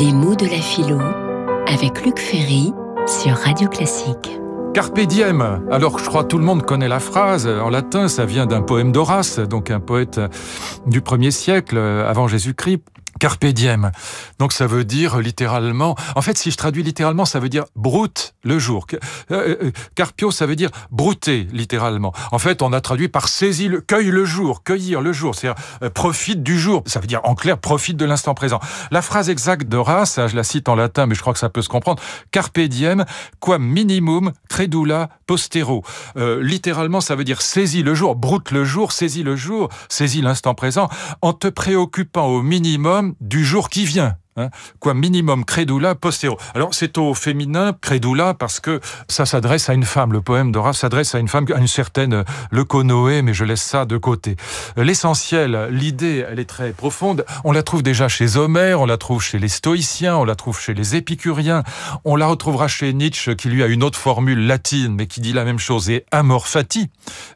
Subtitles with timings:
[0.00, 1.00] Les mots de la philo
[1.66, 2.72] avec Luc Ferry
[3.06, 4.38] sur Radio Classique.
[4.74, 5.62] Carpe diem.
[5.70, 7.46] Alors, je crois que tout le monde connaît la phrase.
[7.46, 10.20] En latin, ça vient d'un poème d'Horace, donc un poète
[10.86, 12.82] du 1er siècle avant Jésus-Christ.
[13.18, 13.90] Carpe diem.
[14.38, 18.34] Donc ça veut dire littéralement, en fait si je traduis littéralement, ça veut dire broute
[18.44, 18.86] le jour.
[19.30, 22.12] Euh, euh, carpio, ça veut dire brouter littéralement.
[22.32, 25.62] En fait, on a traduit par saisis le, cueille le jour, cueillir le jour, c'est-à-dire
[25.82, 26.82] euh, profite du jour.
[26.86, 28.60] Ça veut dire en clair profite de l'instant présent.
[28.90, 31.62] La phrase exacte d'Horace, je la cite en latin, mais je crois que ça peut
[31.62, 32.02] se comprendre.
[32.30, 33.04] Carpe diem,
[33.40, 35.82] quam minimum credula postero.
[36.16, 40.54] littéralement, ça veut dire saisis le jour, broute le jour, saisis le jour, saisis l'instant
[40.54, 40.88] présent,
[41.22, 44.18] en te préoccupant au minimum du jour qui vient.
[44.38, 44.50] Hein.
[44.78, 46.38] quoi minimum credula postero.
[46.54, 50.12] Alors c'est au féminin credula parce que ça s'adresse à une femme.
[50.12, 53.84] Le poème d'Horace s'adresse à une femme, à une certaine Leuconoé, mais je laisse ça
[53.84, 54.36] de côté.
[54.76, 57.24] L'essentiel, l'idée, elle est très profonde.
[57.44, 60.60] On la trouve déjà chez Homère, on la trouve chez les stoïciens, on la trouve
[60.60, 61.64] chez les épicuriens,
[62.04, 65.32] on la retrouvera chez Nietzsche qui lui a une autre formule latine mais qui dit
[65.32, 66.90] la même chose et amor fati,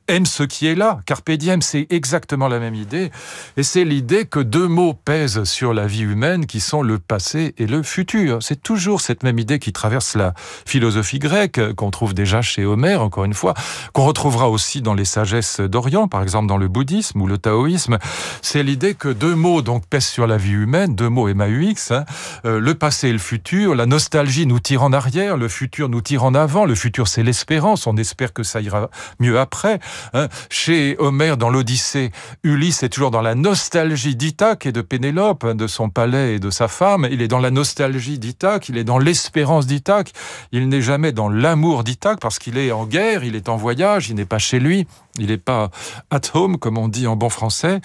[0.09, 1.01] aime ce qui est là.
[1.07, 3.11] Carpe diem, c'est exactement la même idée
[3.57, 6.99] et c'est l'idée que deux mots pèsent sur la vie humaine qui sont le le
[6.99, 8.43] passé et le futur.
[8.43, 10.35] C'est toujours cette même idée qui traverse la
[10.67, 13.55] philosophie grecque, qu'on trouve déjà chez Homère, encore une fois,
[13.95, 17.99] qu'on retrouvera aussi dans les sagesses d'Orient, par exemple dans le bouddhisme ou le taoïsme.
[18.43, 22.05] C'est l'idée que deux mots donc pèsent sur la vie humaine, deux mots MAUX, hein,
[22.45, 23.75] euh, le passé et le futur.
[23.75, 26.67] La nostalgie nous tire en arrière, le futur nous tire en avant.
[26.67, 27.87] Le futur, c'est l'espérance.
[27.87, 29.81] On espère que ça ira mieux après.
[30.13, 30.29] Hein.
[30.51, 35.55] Chez Homère, dans l'Odyssée, Ulysse est toujours dans la nostalgie d'Ithaque et de Pénélope, hein,
[35.55, 38.85] de son palais et de sa femme il est dans la nostalgie d'Ithaque, il est
[38.85, 40.13] dans l'espérance d'Ithaque,
[40.53, 44.09] il n'est jamais dans l'amour d'Ithaque parce qu'il est en guerre, il est en voyage,
[44.09, 44.87] il n'est pas chez lui,
[45.19, 45.71] il n'est pas
[46.11, 47.81] at home, comme on dit en bon français,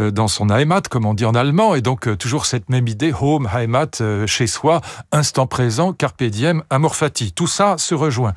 [0.00, 2.86] euh, dans son Heimat, comme on dit en allemand, et donc euh, toujours cette même
[2.86, 4.80] idée, home, Heimat, euh, chez soi,
[5.10, 7.32] instant présent, carpe diem, amor fati.
[7.32, 8.32] Tout ça se rejoint.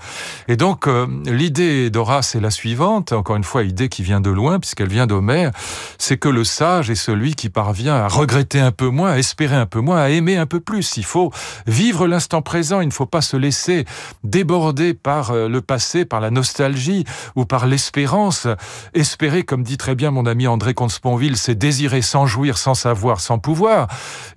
[0.48, 0.88] Et donc,
[1.26, 5.08] l'idée d'Horace est la suivante, encore une fois, idée qui vient de loin, puisqu'elle vient
[5.08, 5.52] d'Homère,
[5.98, 9.56] c'est que le sage est celui qui parvient à regretter un peu moins, à espérer
[9.56, 10.98] un peu moins, à aimer un peu plus.
[10.98, 11.32] Il faut
[11.68, 13.86] vivre l'instant présent, il ne faut pas se laisser
[14.24, 17.06] déborder par le passé, par la nostalgie
[17.36, 18.48] ou par l'espérance
[18.94, 23.20] Espérer, comme dit très bien mon ami André Comte-Sponville, c'est désirer sans jouir, sans savoir,
[23.20, 23.88] sans pouvoir.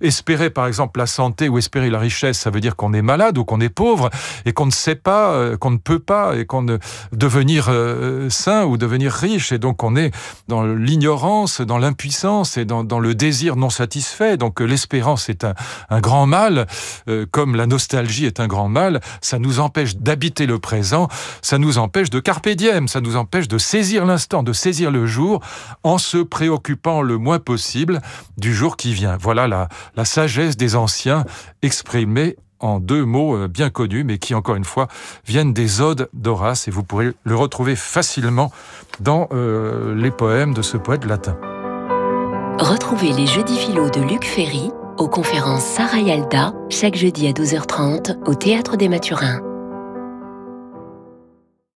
[0.01, 3.37] Espérer, par exemple, la santé ou espérer la richesse, ça veut dire qu'on est malade
[3.37, 4.09] ou qu'on est pauvre
[4.45, 6.77] et qu'on ne sait pas, euh, qu'on ne peut pas et qu'on ne
[7.11, 9.51] devenir euh, sain ou devenir riche.
[9.51, 10.11] Et donc on est
[10.47, 14.37] dans l'ignorance, dans l'impuissance et dans, le désir non satisfait.
[14.37, 16.67] Donc l'espérance est un, grand mal,
[17.07, 18.99] euh, comme la nostalgie est un grand mal.
[19.21, 21.07] Ça nous empêche d'habiter le présent,
[21.41, 25.05] ça nous empêche de carpe diem, ça nous empêche de saisir l'instant, de saisir le
[25.05, 25.41] jour,
[25.83, 28.01] en se préoccupant le moins possible
[28.37, 29.17] du jour qui vient.
[29.19, 31.25] Voilà la, la sagesse des anciens
[31.61, 34.87] exprimée en deux mots euh, bien connus, mais qui, encore une fois,
[35.25, 38.51] viennent des odes d'Horace, et vous pourrez le retrouver facilement
[38.99, 41.37] dans euh, les poèmes de ce poète latin.
[42.59, 48.17] Retrouvez les Jeudis philo de Luc Ferry aux conférences Sarah Yalda, chaque jeudi à 12h30
[48.27, 49.48] au Théâtre des Mathurins.